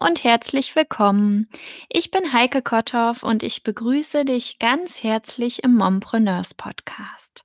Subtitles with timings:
[0.00, 1.48] und herzlich willkommen.
[1.90, 7.44] Ich bin Heike Kotthoff und ich begrüße dich ganz herzlich im Mompreneurs Podcast.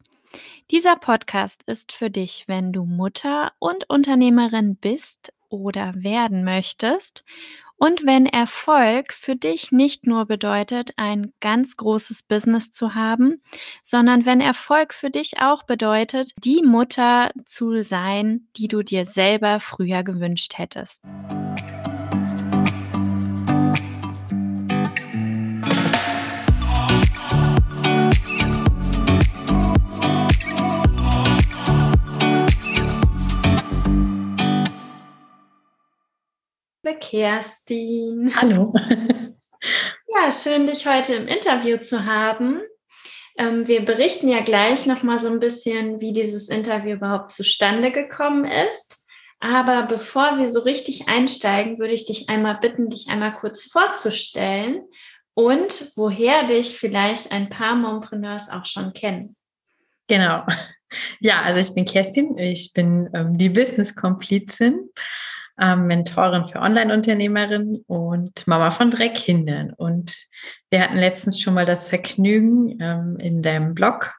[0.72, 7.26] Dieser Podcast ist für dich, wenn du Mutter und Unternehmerin bist oder werden möchtest
[7.78, 13.42] und wenn Erfolg für dich nicht nur bedeutet, ein ganz großes Business zu haben,
[13.84, 19.60] sondern wenn Erfolg für dich auch bedeutet, die Mutter zu sein, die du dir selber
[19.60, 21.04] früher gewünscht hättest.
[36.86, 38.34] Liebe Kerstin.
[38.36, 38.74] Hallo.
[40.08, 42.62] Ja, schön, dich heute im Interview zu haben.
[43.38, 48.46] Ähm, wir berichten ja gleich nochmal so ein bisschen, wie dieses Interview überhaupt zustande gekommen
[48.46, 49.08] ist.
[49.40, 54.84] Aber bevor wir so richtig einsteigen, würde ich dich einmal bitten, dich einmal kurz vorzustellen
[55.34, 59.36] und woher dich vielleicht ein paar Mompreneurs auch schon kennen.
[60.08, 60.46] Genau.
[61.20, 64.92] Ja, also ich bin Kerstin, ich bin ähm, die Business-Komplizin
[65.60, 69.72] ähm, Mentorin für Online-Unternehmerinnen und Mama von drei Kindern.
[69.72, 70.16] Und
[70.70, 74.16] wir hatten letztens schon mal das Vergnügen ähm, in deinem Blog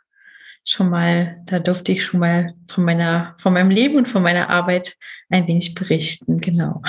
[0.67, 4.51] schon mal, da durfte ich schon mal von meiner, von meinem Leben und von meiner
[4.51, 4.97] Arbeit
[5.31, 6.41] ein wenig berichten.
[6.41, 6.83] Genau.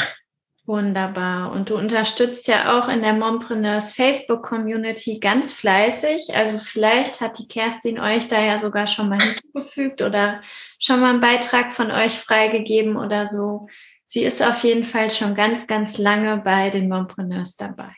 [0.66, 1.54] Wunderbar.
[1.54, 6.36] Und du unterstützt ja auch in der Mompreneurs Facebook Community ganz fleißig.
[6.36, 10.42] Also vielleicht hat die Kerstin euch da ja sogar schon mal hinzugefügt oder
[10.78, 13.68] schon mal einen Beitrag von euch freigegeben oder so
[14.08, 17.92] sie ist auf jeden Fall schon ganz, ganz lange bei den Mompreneurs dabei.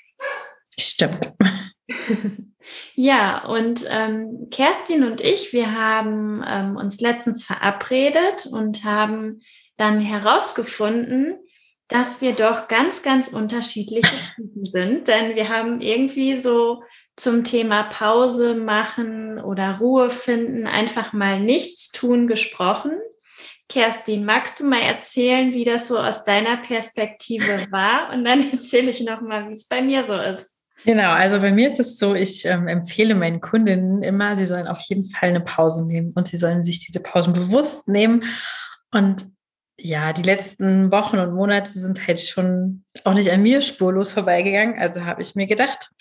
[0.78, 1.34] Stimmt.
[2.96, 9.42] ja, und ähm, Kerstin und ich, wir haben ähm, uns letztens verabredet und haben
[9.78, 11.38] dann herausgefunden,
[11.88, 15.08] dass wir doch ganz, ganz unterschiedliche Typen sind.
[15.08, 16.84] Denn wir haben irgendwie so
[17.16, 22.92] zum Thema Pause machen oder Ruhe finden, einfach mal nichts tun gesprochen.
[23.70, 28.12] Kerstin, magst du mal erzählen, wie das so aus deiner Perspektive war?
[28.12, 30.58] Und dann erzähle ich nochmal, wie es bei mir so ist.
[30.86, 34.68] Genau, also bei mir ist es so, ich ähm, empfehle meinen Kundinnen immer, sie sollen
[34.68, 38.24] auf jeden Fall eine Pause nehmen und sie sollen sich diese Pausen bewusst nehmen.
[38.92, 39.26] Und
[39.78, 44.80] ja, die letzten Wochen und Monate sind halt schon auch nicht an mir spurlos vorbeigegangen.
[44.80, 45.92] Also habe ich mir gedacht,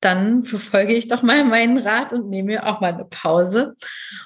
[0.00, 3.74] dann verfolge ich doch mal meinen Rat und nehme mir auch mal eine Pause.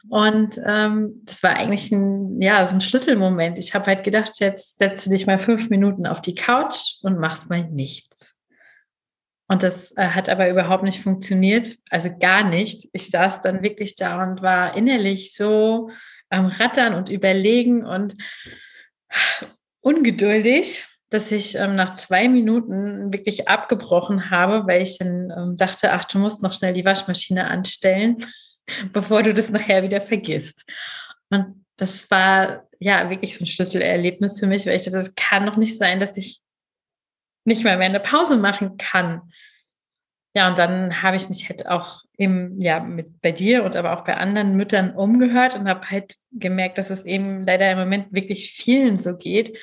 [0.08, 3.58] Und ähm, das war eigentlich ein, ja, so ein Schlüsselmoment.
[3.58, 7.48] Ich habe halt gedacht, jetzt setze dich mal fünf Minuten auf die Couch und machst
[7.48, 8.36] mal nichts.
[9.48, 12.88] Und das äh, hat aber überhaupt nicht funktioniert, also gar nicht.
[12.92, 15.90] Ich saß dann wirklich da und war innerlich so
[16.30, 18.14] am Rattern und überlegen und
[19.80, 25.92] ungeduldig dass ich ähm, nach zwei Minuten wirklich abgebrochen habe, weil ich dann ähm, dachte,
[25.92, 28.16] ach, du musst noch schnell die Waschmaschine anstellen,
[28.92, 30.70] bevor du das nachher wieder vergisst.
[31.28, 35.44] Und das war ja wirklich so ein Schlüsselerlebnis für mich, weil ich dachte, das kann
[35.44, 36.40] doch nicht sein, dass ich
[37.44, 39.32] nicht mal mehr eine Pause machen kann.
[40.34, 43.98] Ja, und dann habe ich mich halt auch eben ja mit bei dir und aber
[43.98, 48.14] auch bei anderen Müttern umgehört und habe halt gemerkt, dass es eben leider im Moment
[48.14, 49.58] wirklich vielen so geht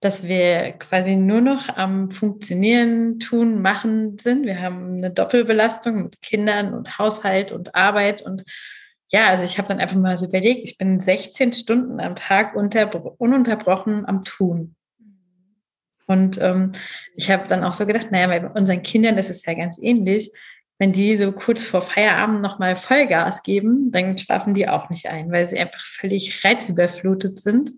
[0.00, 4.46] dass wir quasi nur noch am Funktionieren, Tun, Machen sind.
[4.46, 8.22] Wir haben eine Doppelbelastung mit Kindern und Haushalt und Arbeit.
[8.22, 8.44] Und
[9.08, 12.54] ja, also ich habe dann einfach mal so überlegt, ich bin 16 Stunden am Tag
[12.54, 14.76] ununterbrochen am Tun.
[16.06, 16.72] Und ähm,
[17.16, 20.30] ich habe dann auch so gedacht, naja, bei unseren Kindern ist es ja ganz ähnlich.
[20.78, 25.32] Wenn die so kurz vor Feierabend nochmal Vollgas geben, dann schlafen die auch nicht ein,
[25.32, 27.72] weil sie einfach völlig reizüberflutet sind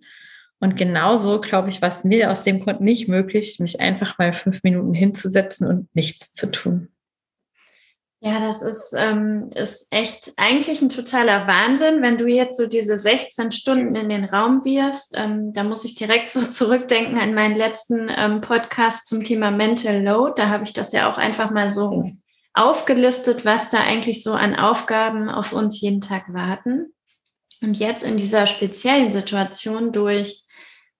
[0.60, 4.34] und genauso, glaube ich, war es mir aus dem Grund nicht möglich, mich einfach mal
[4.34, 6.88] fünf Minuten hinzusetzen und nichts zu tun.
[8.22, 12.98] Ja, das ist, ähm, ist echt eigentlich ein totaler Wahnsinn, wenn du jetzt so diese
[12.98, 15.16] 16 Stunden in den Raum wirfst.
[15.16, 20.02] Ähm, da muss ich direkt so zurückdenken an meinen letzten ähm, Podcast zum Thema Mental
[20.02, 20.34] Load.
[20.36, 22.04] Da habe ich das ja auch einfach mal so
[22.52, 26.92] aufgelistet, was da eigentlich so an Aufgaben auf uns jeden Tag warten.
[27.62, 30.44] Und jetzt in dieser speziellen Situation durch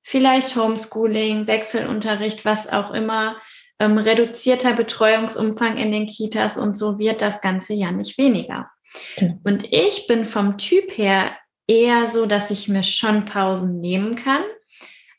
[0.03, 3.37] vielleicht Homeschooling, Wechselunterricht, was auch immer,
[3.79, 8.71] ähm, reduzierter Betreuungsumfang in den Kitas und so wird das Ganze ja nicht weniger.
[9.19, 9.41] Mhm.
[9.45, 11.33] Und ich bin vom Typ her
[11.67, 14.43] eher so, dass ich mir schon Pausen nehmen kann,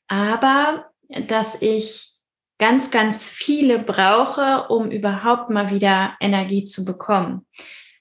[0.07, 0.91] aber
[1.27, 2.11] dass ich
[2.59, 7.47] ganz, ganz viele brauche, um überhaupt mal wieder Energie zu bekommen.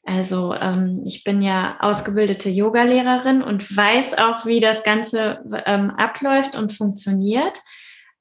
[0.05, 6.57] Also ähm, ich bin ja ausgebildete Yogalehrerin und weiß auch, wie das Ganze ähm, abläuft
[6.57, 7.61] und funktioniert.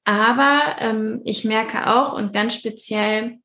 [0.04, 3.38] Aber ähm, ich merke auch und ganz speziell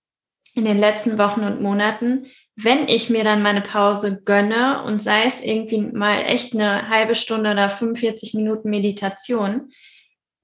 [0.53, 5.25] in den letzten Wochen und Monaten, wenn ich mir dann meine Pause gönne und sei
[5.25, 9.71] es irgendwie mal echt eine halbe Stunde oder 45 Minuten Meditation,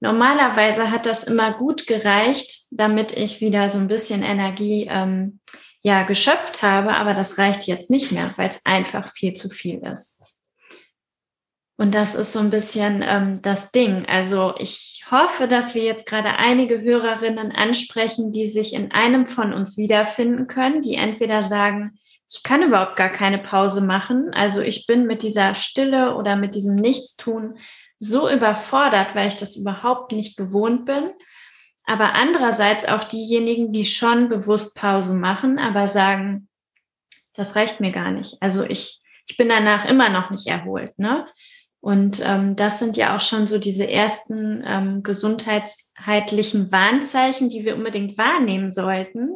[0.00, 5.40] normalerweise hat das immer gut gereicht, damit ich wieder so ein bisschen Energie ähm,
[5.82, 9.78] ja geschöpft habe, aber das reicht jetzt nicht mehr, weil es einfach viel zu viel
[9.86, 10.20] ist.
[11.76, 14.06] Und das ist so ein bisschen ähm, das Ding.
[14.06, 19.52] Also ich hoffe, dass wir jetzt gerade einige Hörerinnen ansprechen, die sich in einem von
[19.52, 21.98] uns wiederfinden können, die entweder sagen,
[22.30, 24.30] ich kann überhaupt gar keine Pause machen.
[24.32, 27.58] Also ich bin mit dieser Stille oder mit diesem Nichtstun
[27.98, 31.10] so überfordert, weil ich das überhaupt nicht gewohnt bin.
[31.84, 36.48] Aber andererseits auch diejenigen, die schon bewusst Pause machen, aber sagen,
[37.34, 38.36] das reicht mir gar nicht.
[38.40, 40.98] Also ich, ich bin danach immer noch nicht erholt.
[40.98, 41.26] Ne?
[41.80, 47.74] Und ähm, das sind ja auch schon so diese ersten ähm, gesundheitlichen Warnzeichen, die wir
[47.74, 49.30] unbedingt wahrnehmen sollten.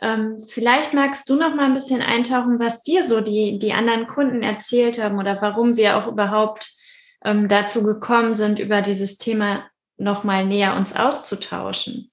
[0.00, 4.08] Ähm, vielleicht magst du noch mal ein bisschen eintauchen, was dir so die, die anderen
[4.08, 6.72] Kunden erzählt haben oder warum wir auch überhaupt
[7.24, 9.64] ähm, dazu gekommen sind, über dieses Thema
[9.96, 12.10] noch mal näher uns auszutauschen.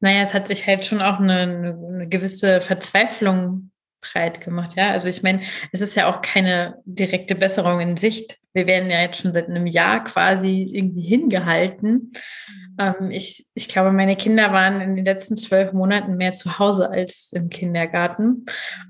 [0.00, 3.70] Naja, es hat sich halt schon auch eine, eine gewisse Verzweiflung
[4.00, 4.74] breit gemacht.
[4.76, 5.42] Ja, also ich meine,
[5.72, 8.38] es ist ja auch keine direkte Besserung in Sicht.
[8.52, 12.12] Wir werden ja jetzt schon seit einem Jahr quasi irgendwie hingehalten.
[12.12, 12.76] Mhm.
[12.78, 16.90] Ähm, ich, ich glaube, meine Kinder waren in den letzten zwölf Monaten mehr zu Hause
[16.90, 18.44] als im Kindergarten.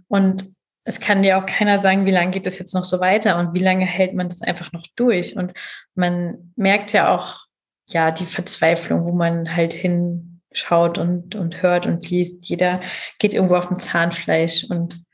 [0.09, 0.45] Und
[0.85, 3.55] es kann dir auch keiner sagen, wie lange geht das jetzt noch so weiter und
[3.55, 5.37] wie lange hält man das einfach noch durch.
[5.37, 5.53] Und
[5.95, 7.47] man merkt ja auch,
[7.87, 12.47] ja, die Verzweiflung, wo man halt hinschaut und, und hört und liest.
[12.47, 12.81] Jeder
[13.19, 14.65] geht irgendwo auf dem Zahnfleisch.
[14.65, 15.05] Und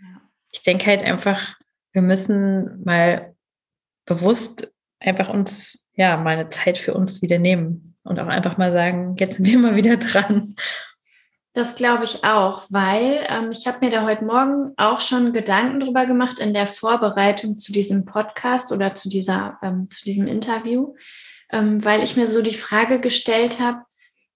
[0.53, 1.55] ich denke halt einfach,
[1.93, 3.35] wir müssen mal
[4.07, 8.73] bewusst einfach uns, ja, mal eine Zeit für uns wieder nehmen und auch einfach mal
[8.73, 10.57] sagen, jetzt sind wir mal wieder dran.
[11.53, 15.81] Das glaube ich auch, weil ähm, ich habe mir da heute Morgen auch schon Gedanken
[15.81, 20.95] drüber gemacht in der Vorbereitung zu diesem Podcast oder zu dieser ähm, zu diesem Interview,
[21.53, 23.83] ähm, weil ich mir so die Frage gestellt habe,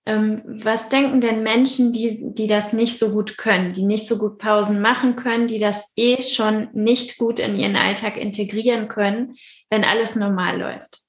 [0.06, 4.18] ähm, was denken denn Menschen, die, die das nicht so gut können, die nicht so
[4.18, 9.36] gut Pausen machen können, die das eh schon nicht gut in ihren Alltag integrieren können,
[9.70, 11.04] wenn alles normal läuft?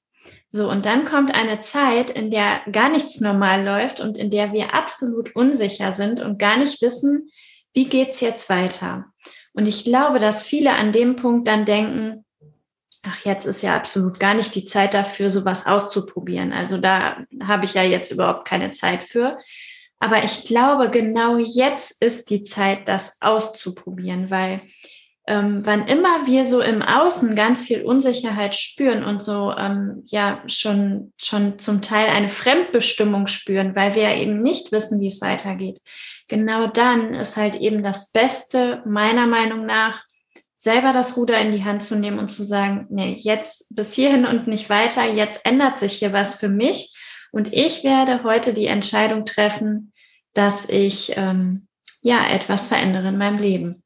[0.48, 4.52] So, und dann kommt eine Zeit, in der gar nichts normal läuft und in der
[4.52, 7.30] wir absolut unsicher sind und gar nicht wissen,
[7.74, 9.06] wie geht's jetzt weiter?
[9.52, 12.25] Und ich glaube, dass viele an dem Punkt dann denken,
[13.08, 16.52] ach, jetzt ist ja absolut gar nicht die Zeit dafür, sowas auszuprobieren.
[16.52, 19.38] Also da habe ich ja jetzt überhaupt keine Zeit für.
[19.98, 24.60] Aber ich glaube, genau jetzt ist die Zeit, das auszuprobieren, weil
[25.26, 30.40] ähm, wann immer wir so im Außen ganz viel Unsicherheit spüren und so ähm, ja
[30.46, 35.20] schon schon zum Teil eine Fremdbestimmung spüren, weil wir ja eben nicht wissen, wie es
[35.20, 35.80] weitergeht,
[36.28, 40.04] genau dann ist halt eben das Beste meiner Meinung nach
[40.56, 44.26] selber das Ruder in die Hand zu nehmen und zu sagen, nee, jetzt bis hierhin
[44.26, 46.96] und nicht weiter, jetzt ändert sich hier was für mich
[47.32, 49.92] und ich werde heute die Entscheidung treffen,
[50.32, 51.68] dass ich ähm,
[52.00, 53.82] ja etwas verändere in meinem Leben.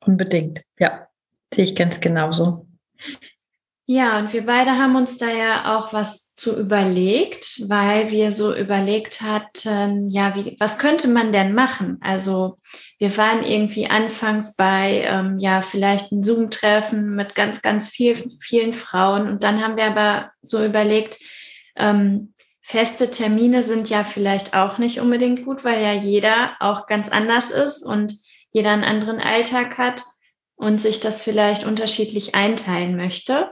[0.00, 1.08] Unbedingt, ja,
[1.52, 2.66] sehe ich ganz genauso.
[3.86, 8.56] Ja, und wir beide haben uns da ja auch was zu überlegt, weil wir so
[8.56, 11.98] überlegt hatten, ja, wie, was könnte man denn machen?
[12.00, 12.56] Also
[12.98, 18.72] wir waren irgendwie anfangs bei, ähm, ja, vielleicht ein Zoom-Treffen mit ganz, ganz viel, vielen
[18.72, 19.28] Frauen.
[19.28, 21.18] Und dann haben wir aber so überlegt,
[21.76, 22.32] ähm,
[22.62, 27.50] feste Termine sind ja vielleicht auch nicht unbedingt gut, weil ja jeder auch ganz anders
[27.50, 28.14] ist und
[28.50, 30.04] jeder einen anderen Alltag hat
[30.56, 33.50] und sich das vielleicht unterschiedlich einteilen möchte.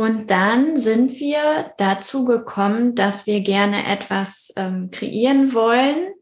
[0.00, 6.14] Und dann sind wir dazu gekommen, dass wir gerne etwas ähm, kreieren wollen,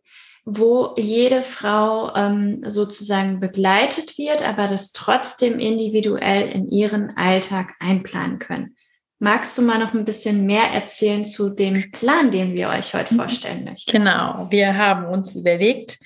[0.44, 8.40] wo jede Frau ähm, sozusagen begleitet wird, aber das trotzdem individuell in ihren Alltag einplanen
[8.40, 8.74] können.
[9.20, 13.14] Magst du mal noch ein bisschen mehr erzählen zu dem Plan, den wir euch heute
[13.14, 13.18] mhm.
[13.18, 13.92] vorstellen möchten?
[13.92, 16.00] Genau, wir haben uns überlegt,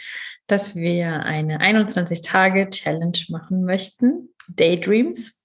[0.46, 5.42] dass wir eine 21-Tage-Challenge machen möchten, Daydreams,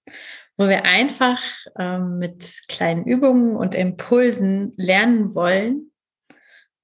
[0.58, 1.42] wo wir einfach
[1.78, 5.92] ähm, mit kleinen Übungen und Impulsen lernen wollen,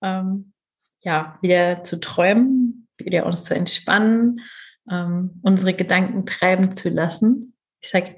[0.01, 0.53] ähm,
[1.01, 4.42] ja, wieder zu träumen, wieder uns zu entspannen,
[4.89, 7.56] ähm, unsere Gedanken treiben zu lassen.
[7.82, 8.15] Ich sage,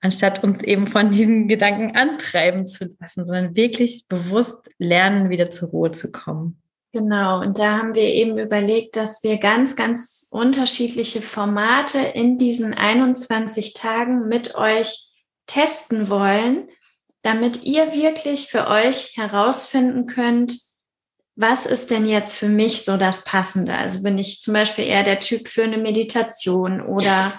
[0.00, 5.68] anstatt uns eben von diesen Gedanken antreiben zu lassen, sondern wirklich bewusst lernen, wieder zur
[5.68, 6.62] Ruhe zu kommen.
[6.96, 12.72] Genau, und da haben wir eben überlegt, dass wir ganz, ganz unterschiedliche Formate in diesen
[12.72, 15.10] 21 Tagen mit euch
[15.46, 16.70] testen wollen,
[17.20, 20.58] damit ihr wirklich für euch herausfinden könnt,
[21.34, 23.76] was ist denn jetzt für mich so das Passende?
[23.76, 27.30] Also bin ich zum Beispiel eher der Typ für eine Meditation oder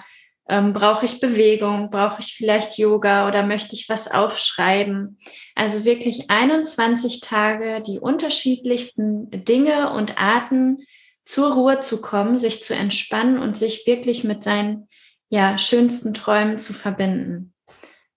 [0.48, 1.90] ähm, brauche ich Bewegung?
[1.90, 5.18] Brauche ich vielleicht Yoga oder möchte ich was aufschreiben?
[5.54, 10.78] Also wirklich 21 Tage die unterschiedlichsten Dinge und Arten
[11.24, 14.88] zur Ruhe zu kommen, sich zu entspannen und sich wirklich mit seinen
[15.28, 17.52] ja, schönsten Träumen zu verbinden.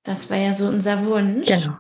[0.04, 1.48] Das war ja so unser Wunsch.
[1.48, 1.76] Genau.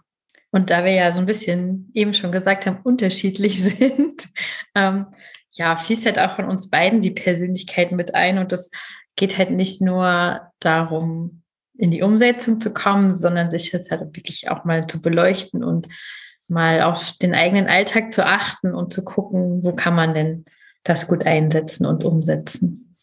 [0.52, 4.28] Und da wir ja so ein bisschen eben schon gesagt haben, unterschiedlich sind,
[4.76, 5.08] ähm,
[5.54, 8.38] ja, fließt halt auch von uns beiden die Persönlichkeit mit ein.
[8.38, 8.70] Und das
[9.16, 11.42] geht halt nicht nur darum,
[11.78, 15.88] in die Umsetzung zu kommen, sondern sich das halt wirklich auch mal zu beleuchten und
[16.48, 20.46] mal auf den eigenen Alltag zu achten und zu gucken, wo kann man denn
[20.84, 22.96] das gut einsetzen und umsetzen.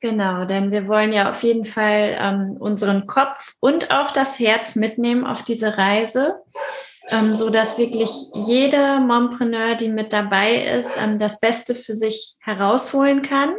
[0.00, 4.76] Genau, denn wir wollen ja auf jeden Fall ähm, unseren Kopf und auch das Herz
[4.76, 6.42] mitnehmen auf diese Reise,
[7.10, 12.36] ähm, so dass wirklich jeder Mompreneur, die mit dabei ist, ähm, das Beste für sich
[12.40, 13.54] herausholen kann.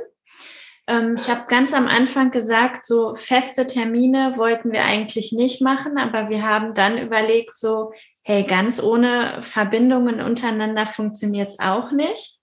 [0.87, 5.97] Ähm, ich habe ganz am Anfang gesagt, so feste Termine wollten wir eigentlich nicht machen,
[5.97, 12.39] aber wir haben dann überlegt, so, hey, ganz ohne Verbindungen untereinander funktioniert es auch nicht.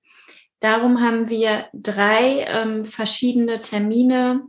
[0.61, 4.43] Darum haben wir drei ähm, verschiedene Termine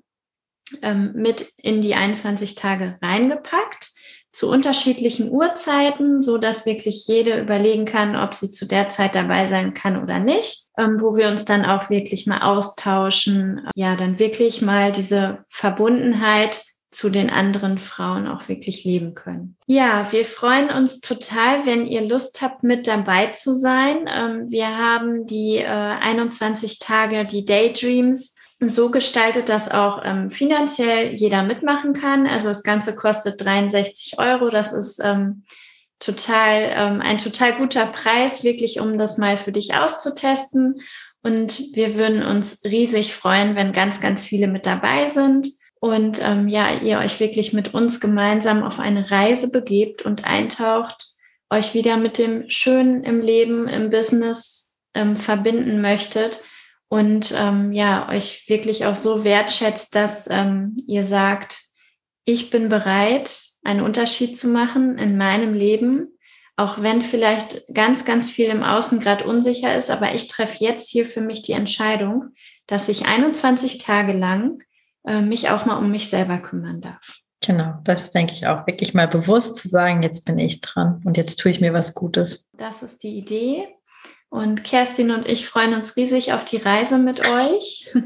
[0.81, 3.92] ähm, mit in die 21 Tage reingepackt
[4.33, 9.45] zu unterschiedlichen Uhrzeiten, so dass wirklich jede überlegen kann, ob sie zu der Zeit dabei
[9.45, 14.17] sein kann oder nicht, ähm, wo wir uns dann auch wirklich mal austauschen, ja, dann
[14.17, 19.55] wirklich mal diese Verbundenheit zu den anderen Frauen auch wirklich leben können.
[19.67, 24.07] Ja, wir freuen uns total, wenn ihr Lust habt, mit dabei zu sein.
[24.07, 28.35] Ähm, wir haben die äh, 21 Tage, die Daydreams
[28.69, 32.27] so gestaltet, dass auch ähm, finanziell jeder mitmachen kann.
[32.27, 34.49] Also das Ganze kostet 63 Euro.
[34.49, 35.43] Das ist ähm,
[35.99, 40.81] total ähm, ein total guter Preis, wirklich, um das mal für dich auszutesten.
[41.21, 45.47] Und wir würden uns riesig freuen, wenn ganz, ganz viele mit dabei sind
[45.83, 51.09] und ähm, ja, ihr euch wirklich mit uns gemeinsam auf eine Reise begebt und eintaucht,
[51.49, 56.41] euch wieder mit dem Schönen im Leben, im Business ähm, verbinden möchtet
[56.89, 61.61] und ähm, ja, euch wirklich auch so wertschätzt, dass ähm, ihr sagt,
[62.25, 66.07] ich bin bereit, einen Unterschied zu machen in meinem Leben,
[66.55, 70.89] auch wenn vielleicht ganz, ganz viel im Außen gerade unsicher ist, aber ich treffe jetzt
[70.89, 72.29] hier für mich die Entscheidung,
[72.67, 74.61] dass ich 21 Tage lang
[75.05, 77.19] äh, mich auch mal um mich selber kümmern darf.
[77.45, 78.67] Genau, das denke ich auch.
[78.67, 81.93] Wirklich mal bewusst zu sagen, jetzt bin ich dran und jetzt tue ich mir was
[81.93, 82.45] Gutes.
[82.53, 83.67] Das ist die Idee.
[84.33, 87.87] Und Kerstin und ich freuen uns riesig auf die Reise mit euch.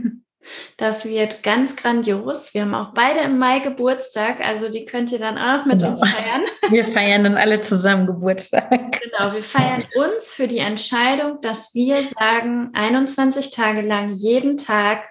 [0.78, 2.54] Das wird ganz grandios.
[2.54, 5.92] Wir haben auch beide im Mai Geburtstag, also die könnt ihr dann auch mit genau.
[5.92, 6.44] uns feiern.
[6.70, 8.70] Wir feiern dann alle zusammen Geburtstag.
[8.70, 15.10] Genau, wir feiern uns für die Entscheidung, dass wir sagen, 21 Tage lang jeden Tag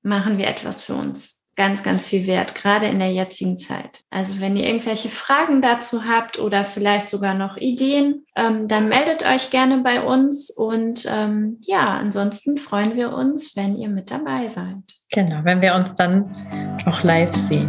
[0.00, 1.37] machen wir etwas für uns.
[1.58, 4.04] Ganz, ganz viel wert, gerade in der jetzigen Zeit.
[4.10, 9.26] Also wenn ihr irgendwelche Fragen dazu habt oder vielleicht sogar noch Ideen, ähm, dann meldet
[9.26, 10.50] euch gerne bei uns.
[10.50, 14.84] Und ähm, ja, ansonsten freuen wir uns, wenn ihr mit dabei seid.
[15.10, 16.30] Genau, wenn wir uns dann
[16.86, 17.68] auch live sehen.